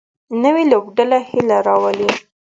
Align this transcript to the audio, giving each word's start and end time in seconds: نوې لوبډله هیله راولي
نوې 0.43 0.63
لوبډله 0.71 1.19
هیله 1.29 1.57
راولي 1.67 2.09